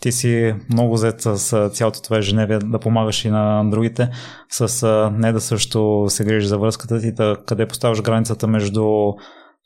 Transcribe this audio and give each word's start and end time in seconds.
ти 0.00 0.12
си 0.12 0.54
много 0.72 0.96
зет 0.96 1.20
с 1.20 1.70
цялото 1.70 2.02
това 2.02 2.18
ежедневие 2.18 2.58
да 2.58 2.78
помагаш 2.78 3.24
и 3.24 3.30
на 3.30 3.70
другите, 3.70 4.10
с 4.50 5.10
не 5.12 5.32
да 5.32 5.40
също 5.40 6.06
се 6.08 6.24
грижиш 6.24 6.48
за 6.48 6.58
връзката 6.58 7.00
ти, 7.00 7.12
да, 7.12 7.36
къде 7.46 7.66
поставяш 7.66 8.02
границата 8.02 8.46
между 8.46 8.84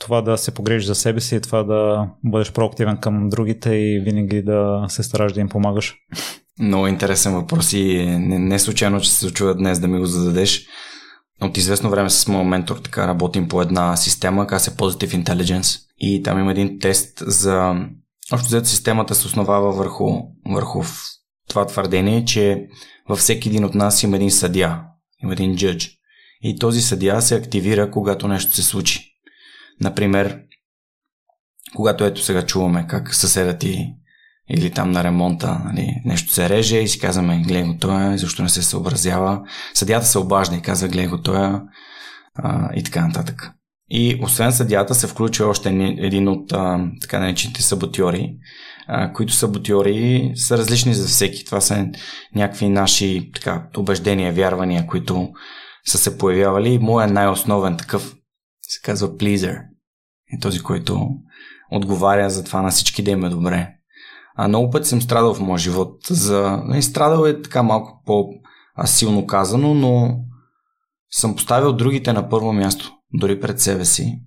това 0.00 0.22
да 0.22 0.38
се 0.38 0.54
погрежиш 0.54 0.86
за 0.86 0.94
себе 0.94 1.20
си 1.20 1.36
и 1.36 1.40
това 1.40 1.62
да 1.62 2.08
бъдеш 2.24 2.52
проактивен 2.52 2.96
към 2.96 3.28
другите 3.28 3.70
и 3.70 4.00
винаги 4.04 4.42
да 4.42 4.84
се 4.88 5.02
стараш 5.02 5.32
да 5.32 5.40
им 5.40 5.48
помагаш? 5.48 5.94
Много 6.60 6.86
интересен 6.86 7.34
въпрос 7.34 7.72
и 7.72 8.06
не, 8.06 8.38
не 8.38 8.58
случайно, 8.58 9.00
че 9.00 9.10
се 9.10 9.18
случва 9.18 9.54
днес 9.54 9.80
да 9.80 9.88
ми 9.88 9.98
го 9.98 10.06
зададеш. 10.06 10.66
От 11.42 11.56
известно 11.56 11.90
време 11.90 12.10
с 12.10 12.28
моят 12.28 12.48
ментор 12.48 12.76
така 12.76 13.08
работим 13.08 13.48
по 13.48 13.62
една 13.62 13.96
система, 13.96 14.46
казва 14.46 14.70
се 14.70 14.76
Positive 14.76 15.24
Intelligence. 15.24 15.80
И 15.98 16.22
там 16.22 16.38
има 16.38 16.50
един 16.50 16.78
тест 16.78 17.22
за... 17.26 17.74
Общо 18.32 18.48
взето 18.48 18.68
системата 18.68 19.14
се 19.14 19.26
основава 19.26 19.72
върху, 19.72 20.10
върху 20.46 20.82
това 21.48 21.66
твърдение, 21.66 22.24
че 22.24 22.66
във 23.08 23.18
всеки 23.18 23.48
един 23.48 23.64
от 23.64 23.74
нас 23.74 24.02
има 24.02 24.16
един 24.16 24.30
съдя, 24.30 24.84
има 25.22 25.32
един 25.32 25.56
джъдж. 25.56 25.90
И 26.42 26.58
този 26.58 26.82
съдя 26.82 27.20
се 27.20 27.34
активира, 27.34 27.90
когато 27.90 28.28
нещо 28.28 28.54
се 28.54 28.62
случи. 28.62 29.12
Например, 29.80 30.40
когато 31.76 32.04
ето 32.04 32.22
сега 32.22 32.46
чуваме 32.46 32.86
как 32.86 33.14
съседа 33.14 33.58
ти 33.58 33.94
или 34.50 34.70
там 34.70 34.90
на 34.90 35.04
ремонта 35.04 35.60
нали, 35.64 36.02
нещо 36.04 36.32
се 36.32 36.48
реже 36.48 36.78
и 36.78 36.88
си 36.88 36.98
казваме, 37.00 37.42
гледай 37.42 37.62
го 37.62 37.78
той, 37.78 38.18
защо 38.18 38.42
не 38.42 38.48
се 38.48 38.62
съобразява. 38.62 39.42
Съдята 39.74 40.06
се 40.06 40.18
обажда 40.18 40.56
и 40.56 40.62
казва, 40.62 40.88
гледай 40.88 41.06
го 41.06 41.22
той 41.22 41.60
и 42.74 42.82
така 42.82 43.06
нататък. 43.06 43.50
И 43.90 44.20
освен 44.22 44.52
съдята 44.52 44.94
се 44.94 45.06
включва 45.06 45.46
още 45.46 45.68
един 45.98 46.28
от 46.28 46.52
а, 46.52 46.90
така 47.00 47.18
наречените 47.18 47.62
саботьори, 47.62 48.36
а, 48.86 49.12
които 49.12 49.32
саботьори 49.32 50.32
са 50.34 50.58
различни 50.58 50.94
за 50.94 51.08
всеки. 51.08 51.44
Това 51.44 51.60
са 51.60 51.86
някакви 52.34 52.68
наши 52.68 53.30
така, 53.34 53.68
убеждения, 53.76 54.32
вярвания, 54.32 54.86
които 54.86 55.28
са 55.86 55.98
се 55.98 56.18
появявали. 56.18 56.78
Моя 56.78 57.08
най-основен 57.08 57.76
такъв 57.76 58.16
се 58.62 58.80
казва 58.84 59.08
pleaser. 59.08 59.60
Е 60.32 60.38
този, 60.40 60.62
който 60.62 61.08
отговаря 61.70 62.30
за 62.30 62.44
това 62.44 62.62
на 62.62 62.70
всички 62.70 63.02
да 63.02 63.10
им 63.10 63.24
е 63.24 63.28
добре. 63.28 63.68
А 64.36 64.48
много 64.48 64.70
пъти 64.70 64.88
съм 64.88 65.02
страдал 65.02 65.34
в 65.34 65.40
моя 65.40 65.58
живот. 65.58 65.96
За... 66.10 66.62
Не, 66.64 66.82
страдал 66.82 67.24
е 67.24 67.42
така 67.42 67.62
малко 67.62 68.02
по-силно 68.06 69.26
казано, 69.26 69.74
но 69.74 70.16
съм 71.10 71.36
поставил 71.36 71.72
другите 71.72 72.12
на 72.12 72.28
първо 72.28 72.52
място, 72.52 72.92
дори 73.14 73.40
пред 73.40 73.60
себе 73.60 73.84
си. 73.84 74.20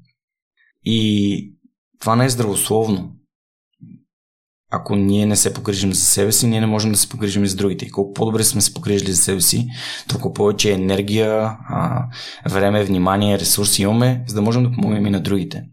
И 0.84 1.56
това 2.00 2.16
не 2.16 2.26
е 2.26 2.30
здравословно. 2.30 3.16
Ако 4.72 4.96
ние 4.96 5.26
не 5.26 5.36
се 5.36 5.54
погрижим 5.54 5.94
за 5.94 6.02
себе 6.02 6.32
си, 6.32 6.48
ние 6.48 6.60
не 6.60 6.68
можем 6.68 6.92
да 6.92 6.98
се 6.98 7.10
погрижим 7.10 7.44
и 7.44 7.48
за 7.48 7.56
другите. 7.56 7.86
И 7.86 7.92
колко 7.92 8.14
по-добре 8.14 8.44
сме 8.44 8.62
се 8.62 8.74
погрижили 8.74 9.12
за 9.12 9.24
себе 9.24 9.42
си, 9.42 9.68
толкова 10.08 10.34
повече 10.34 10.74
енергия, 10.74 11.58
време, 12.50 12.84
внимание, 12.84 13.40
ресурси 13.40 13.82
имаме, 13.82 14.24
за 14.28 14.36
да 14.36 14.42
можем 14.42 14.64
да 14.64 14.72
помогнем 14.72 15.06
и 15.06 15.10
на 15.10 15.22
другите. 15.22 15.64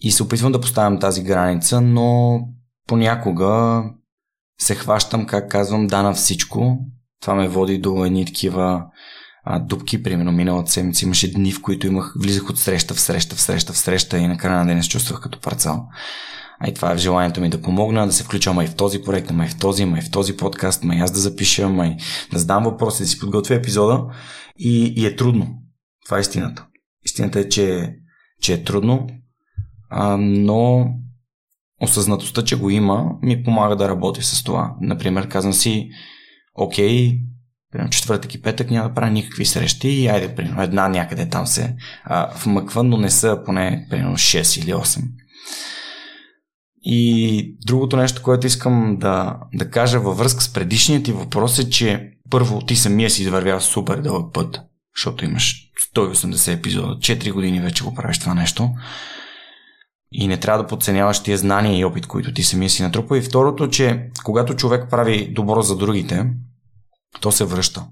И 0.00 0.10
се 0.10 0.22
опитвам 0.22 0.52
да 0.52 0.60
поставям 0.60 0.98
тази 0.98 1.22
граница, 1.22 1.80
но 1.80 2.40
понякога 2.86 3.84
се 4.60 4.74
хващам, 4.74 5.26
как 5.26 5.50
казвам, 5.50 5.86
да 5.86 6.02
на 6.02 6.12
всичко. 6.12 6.78
Това 7.20 7.34
ме 7.34 7.48
води 7.48 7.78
до 7.78 8.04
едни 8.04 8.26
такива 8.26 8.86
а, 9.44 9.58
дупки. 9.58 10.02
Примерно 10.02 10.32
миналата 10.32 10.72
седмица 10.72 11.04
имаше 11.04 11.32
дни, 11.32 11.52
в 11.52 11.62
които 11.62 11.86
имах, 11.86 12.14
влизах 12.16 12.50
от 12.50 12.58
среща 12.58 12.94
в 12.94 13.00
среща, 13.00 13.36
в 13.36 13.40
среща, 13.40 13.72
в 13.72 13.78
среща 13.78 14.18
и 14.18 14.28
накрая 14.28 14.58
на 14.58 14.66
ден 14.66 14.82
се 14.82 14.88
чувствах 14.88 15.20
като 15.20 15.40
парцал. 15.40 15.88
А 16.60 16.68
и 16.68 16.74
това 16.74 16.92
е 16.92 16.94
в 16.94 16.98
желанието 16.98 17.40
ми 17.40 17.50
да 17.50 17.62
помогна, 17.62 18.06
да 18.06 18.12
се 18.12 18.24
включа 18.24 18.52
май 18.52 18.66
в 18.66 18.74
този 18.74 19.02
проект, 19.02 19.30
май 19.30 19.48
в 19.48 19.58
този, 19.58 19.84
май 19.84 20.00
в 20.00 20.10
този 20.10 20.36
подкаст, 20.36 20.84
май 20.84 21.00
аз 21.00 21.10
да 21.10 21.18
запиша, 21.18 21.68
май 21.68 21.96
да 22.32 22.38
задам 22.38 22.64
въпроси, 22.64 23.02
да 23.02 23.08
си 23.08 23.18
подготвя 23.18 23.54
епизода. 23.54 24.04
И, 24.58 24.94
и 24.96 25.06
е 25.06 25.16
трудно. 25.16 25.48
Това 26.04 26.18
е 26.18 26.20
истината. 26.20 26.66
Истината 27.04 27.40
е, 27.40 27.48
че, 27.48 27.94
че 28.42 28.52
е 28.52 28.64
трудно, 28.64 29.06
а, 29.90 30.16
но 30.16 30.86
осъзнатостта, 31.80 32.44
че 32.44 32.58
го 32.58 32.70
има, 32.70 33.10
ми 33.22 33.42
помага 33.42 33.76
да 33.76 33.88
работя 33.88 34.22
с 34.22 34.42
това. 34.42 34.74
Например, 34.80 35.28
казвам 35.28 35.52
си, 35.52 35.88
окей, 36.54 37.18
примерно 37.72 37.90
четвъртък 37.90 38.34
и 38.34 38.42
петък 38.42 38.70
няма 38.70 38.88
да 38.88 38.94
правя 38.94 39.10
никакви 39.10 39.46
срещи 39.46 39.88
и 39.88 40.08
айде, 40.08 40.34
примерно 40.34 40.62
една 40.62 40.88
някъде 40.88 41.28
там 41.28 41.46
се 41.46 41.76
а, 42.04 42.30
вмъква, 42.44 42.82
но 42.82 42.96
не 42.96 43.10
са 43.10 43.42
поне 43.44 43.86
примерно 43.90 44.16
6 44.16 44.62
или 44.62 44.72
8. 44.72 45.02
И 46.84 47.56
другото 47.66 47.96
нещо, 47.96 48.22
което 48.22 48.46
искам 48.46 48.96
да, 49.00 49.38
да 49.54 49.70
кажа 49.70 50.00
във 50.00 50.18
връзка 50.18 50.42
с 50.42 50.52
предишният 50.52 51.04
ти 51.04 51.12
въпрос 51.12 51.58
е, 51.58 51.70
че 51.70 52.10
първо 52.30 52.60
ти 52.60 52.76
самия 52.76 53.10
си 53.10 53.22
извървял 53.22 53.60
супер 53.60 53.96
дълъг 53.96 54.34
път, 54.34 54.60
защото 54.96 55.24
имаш 55.24 55.70
180 55.96 56.58
епизода, 56.58 56.94
4 56.94 57.32
години 57.32 57.60
вече 57.60 57.84
го 57.84 57.94
правиш 57.94 58.18
това 58.18 58.34
нещо 58.34 58.70
и 60.12 60.28
не 60.28 60.36
трябва 60.36 60.62
да 60.62 60.68
подценяваш 60.68 61.22
тия 61.22 61.38
знания 61.38 61.78
и 61.78 61.84
опит, 61.84 62.06
които 62.06 62.32
ти 62.32 62.42
самия 62.42 62.70
си 62.70 62.82
натрупа. 62.82 63.18
И 63.18 63.22
второто, 63.22 63.68
че 63.68 64.10
когато 64.24 64.54
човек 64.54 64.90
прави 64.90 65.32
добро 65.32 65.62
за 65.62 65.76
другите, 65.76 66.26
то 67.20 67.32
се 67.32 67.44
връща. 67.44 67.86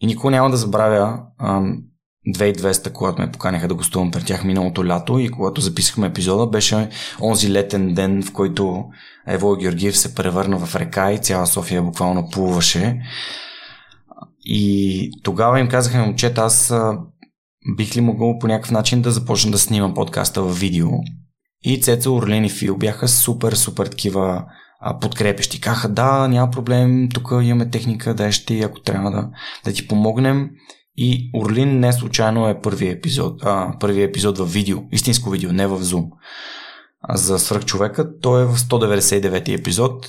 И 0.00 0.06
никога 0.06 0.30
няма 0.30 0.50
да 0.50 0.56
забравя 0.56 1.20
ам, 1.40 1.82
2200, 2.28 2.92
когато 2.92 3.22
ме 3.22 3.32
поканяха 3.32 3.68
да 3.68 3.74
гостувам 3.74 4.10
пред 4.10 4.26
тях 4.26 4.44
миналото 4.44 4.86
лято 4.86 5.18
и 5.18 5.28
когато 5.28 5.60
записахме 5.60 6.06
епизода, 6.06 6.46
беше 6.46 6.88
онзи 7.22 7.52
летен 7.52 7.94
ден, 7.94 8.22
в 8.22 8.32
който 8.32 8.84
Ево 9.26 9.56
Георгиев 9.56 9.98
се 9.98 10.14
превърна 10.14 10.58
в 10.58 10.76
река 10.76 11.12
и 11.12 11.18
цяла 11.18 11.46
София 11.46 11.82
буквално 11.82 12.30
плуваше. 12.30 13.00
И 14.44 15.10
тогава 15.22 15.60
им 15.60 15.68
казаха, 15.68 15.98
момчета, 15.98 16.40
аз 16.40 16.74
бих 17.76 17.96
ли 17.96 18.00
могъл 18.00 18.38
по 18.38 18.46
някакъв 18.46 18.70
начин 18.70 19.02
да 19.02 19.10
започна 19.10 19.50
да 19.50 19.58
снимам 19.58 19.94
подкаста 19.94 20.42
в 20.42 20.60
видео. 20.60 20.88
И 21.64 21.80
Цеца, 21.80 22.10
Орлен 22.10 22.44
и 22.44 22.50
Фил 22.50 22.76
бяха 22.76 23.08
супер, 23.08 23.52
супер 23.52 23.86
такива 23.86 24.44
подкрепещи. 25.00 25.60
Каха, 25.60 25.88
да, 25.88 26.28
няма 26.28 26.50
проблем, 26.50 27.08
тук 27.14 27.30
имаме 27.42 27.70
техника, 27.70 28.14
да 28.14 28.32
ще, 28.32 28.60
ако 28.60 28.80
трябва 28.80 29.10
да, 29.10 29.28
да 29.64 29.72
ти 29.72 29.88
помогнем. 29.88 30.50
И 30.96 31.30
Орлин 31.34 31.80
не 31.80 31.92
случайно 31.92 32.48
е 32.48 32.60
първият 32.60 32.98
епизод, 32.98 33.42
а, 33.44 33.78
първият 33.80 34.10
епизод 34.10 34.38
в 34.38 34.44
видео, 34.44 34.78
истинско 34.92 35.30
видео, 35.30 35.52
не 35.52 35.66
в 35.66 35.80
Zoom. 35.80 36.08
А 37.00 37.16
за 37.16 37.38
свръхчовека 37.38 38.18
той 38.20 38.42
е 38.42 38.46
в 38.46 38.56
199 38.56 39.60
епизод 39.60 40.06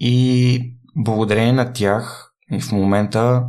и 0.00 0.60
благодарение 0.96 1.52
на 1.52 1.72
тях 1.72 2.32
в 2.60 2.72
момента 2.72 3.44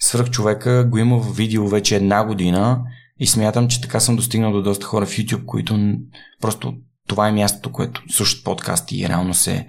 свръхчовека 0.00 0.84
го 0.84 0.98
има 0.98 1.18
в 1.18 1.36
видео 1.36 1.68
вече 1.68 1.96
една 1.96 2.24
година 2.24 2.82
и 3.20 3.26
смятам, 3.26 3.68
че 3.68 3.80
така 3.80 4.00
съм 4.00 4.16
достигнал 4.16 4.52
до 4.52 4.62
доста 4.62 4.86
хора 4.86 5.06
в 5.06 5.10
YouTube, 5.10 5.44
които 5.44 5.96
просто 6.40 6.74
това 7.08 7.28
е 7.28 7.32
мястото, 7.32 7.72
което 7.72 8.02
слушат 8.10 8.44
подкасти 8.44 9.00
и 9.00 9.08
реално 9.08 9.34
се 9.34 9.66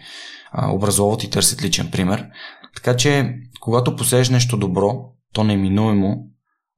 а, 0.51 0.71
образоват 0.71 1.23
и 1.23 1.29
търсят 1.29 1.63
личен 1.63 1.91
пример. 1.91 2.27
Така 2.75 2.97
че, 2.97 3.35
когато 3.59 3.95
посееш 3.95 4.29
нещо 4.29 4.57
добро, 4.57 5.05
то 5.33 5.43
неминуемо 5.43 6.17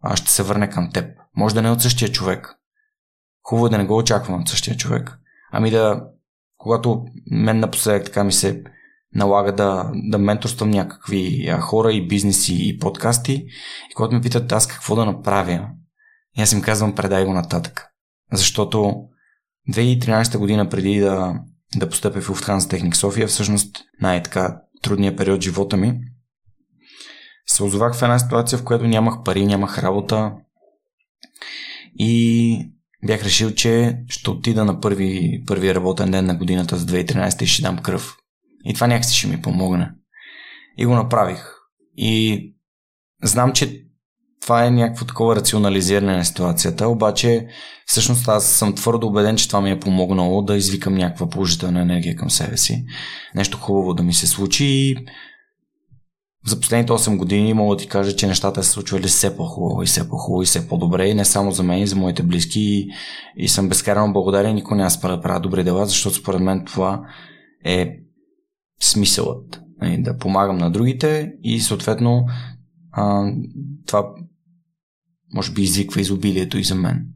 а, 0.03 0.15
ще 0.15 0.31
се 0.31 0.43
върне 0.43 0.69
към 0.69 0.91
теб. 0.91 1.05
Може 1.37 1.55
да 1.55 1.61
не 1.61 1.67
е 1.67 1.71
от 1.71 1.81
същия 1.81 2.11
човек. 2.11 2.55
Хубаво 3.43 3.67
е 3.67 3.69
да 3.69 3.77
не 3.77 3.85
го 3.85 3.97
очаквам 3.97 4.41
от 4.41 4.49
същия 4.49 4.77
човек. 4.77 5.19
Ами 5.51 5.71
да, 5.71 6.03
когато 6.57 7.05
мен 7.31 7.59
напоследък 7.59 8.05
така 8.05 8.23
ми 8.23 8.31
се 8.31 8.63
налага 9.15 9.55
да, 9.55 9.91
да 9.93 10.17
менторствам 10.17 10.69
някакви 10.69 11.53
хора 11.61 11.93
и 11.93 12.07
бизнеси 12.07 12.57
и 12.59 12.77
подкасти 12.79 13.33
и 13.91 13.93
когато 13.95 14.15
ме 14.15 14.21
питат 14.21 14.51
аз 14.51 14.67
какво 14.67 14.95
да 14.95 15.05
направя, 15.05 15.67
аз 16.37 16.51
им 16.51 16.61
казвам 16.61 16.95
предай 16.95 17.25
го 17.25 17.33
нататък. 17.33 17.87
Защото 18.33 19.05
2013 19.69 20.37
година 20.37 20.69
преди 20.69 20.99
да, 20.99 21.39
да 21.75 21.89
постъпя 21.89 22.21
в 22.21 22.29
Lufthansa 22.29 22.69
Техник 22.69 22.95
София, 22.95 23.27
всъщност 23.27 23.77
най-така 24.01 24.61
трудния 24.81 25.15
период 25.15 25.41
живота 25.41 25.77
ми, 25.77 25.99
се 27.45 27.63
озовах 27.63 27.95
в 27.95 28.01
една 28.01 28.19
ситуация, 28.19 28.59
в 28.59 28.63
която 28.63 28.87
нямах 28.87 29.23
пари, 29.23 29.45
нямах 29.45 29.83
работа 29.83 30.33
и 31.95 32.71
бях 33.05 33.23
решил, 33.23 33.51
че 33.51 33.97
ще 34.09 34.29
отида 34.29 34.65
на 34.65 34.79
първи, 34.79 35.43
първи 35.47 35.75
работен 35.75 36.11
ден 36.11 36.25
на 36.25 36.35
годината 36.35 36.77
за 36.77 36.85
2013 36.85 37.43
и 37.43 37.47
ще 37.47 37.61
дам 37.61 37.77
кръв. 37.77 38.17
И 38.65 38.73
това 38.73 38.87
някакси 38.87 39.17
ще 39.17 39.27
ми 39.27 39.41
помогне. 39.41 39.91
И 40.77 40.85
го 40.85 40.95
направих. 40.95 41.45
И 41.97 42.53
знам, 43.23 43.53
че 43.53 43.85
това 44.41 44.65
е 44.65 44.71
някакво 44.71 45.05
такова 45.05 45.35
рационализиране 45.35 46.17
на 46.17 46.25
ситуацията, 46.25 46.87
обаче 46.87 47.47
всъщност 47.85 48.27
аз 48.27 48.45
съм 48.45 48.75
твърдо 48.75 49.07
убеден, 49.07 49.35
че 49.35 49.47
това 49.47 49.61
ми 49.61 49.71
е 49.71 49.79
помогнало 49.79 50.41
да 50.41 50.55
извикам 50.55 50.93
някаква 50.93 51.29
положителна 51.29 51.81
енергия 51.81 52.15
към 52.15 52.29
себе 52.29 52.57
си. 52.57 52.85
Нещо 53.35 53.57
хубаво 53.57 53.93
да 53.93 54.03
ми 54.03 54.13
се 54.13 54.27
случи 54.27 54.65
и 54.65 54.95
за 56.45 56.59
последните 56.59 56.93
8 56.93 57.17
години 57.17 57.53
мога 57.53 57.75
да 57.75 57.81
ти 57.81 57.87
кажа, 57.87 58.15
че 58.15 58.27
нещата 58.27 58.63
се 58.63 58.69
случвали 58.69 59.07
все 59.07 59.37
по-хубаво 59.37 59.83
и 59.83 59.85
все 59.85 60.09
по-хубаво 60.09 60.41
и 60.41 60.45
все 60.45 60.67
по-добре 60.67 61.07
и 61.07 61.13
не 61.13 61.25
само 61.25 61.51
за 61.51 61.63
мен 61.63 61.79
и 61.79 61.87
за 61.87 61.95
моите 61.95 62.23
близки 62.23 62.59
и, 62.61 62.89
и 63.37 63.47
съм 63.47 63.69
безкрайно 63.69 64.13
благодарен, 64.13 64.55
никой 64.55 64.77
няма 64.77 64.91
спра 64.91 65.15
да 65.15 65.21
правя 65.21 65.39
добри 65.39 65.63
дела, 65.63 65.85
защото 65.85 66.15
според 66.15 66.41
мен 66.41 66.65
това 66.65 67.01
е 67.65 67.97
смисълът. 68.81 69.61
Нали, 69.81 70.01
да 70.01 70.17
помагам 70.17 70.57
на 70.57 70.71
другите 70.71 71.33
и 71.43 71.59
съответно 71.59 72.25
това 73.85 74.05
може 75.33 75.51
би 75.51 75.61
извиква 75.61 76.01
изобилието 76.01 76.57
и 76.57 76.63
за 76.63 76.75
мен. 76.75 77.07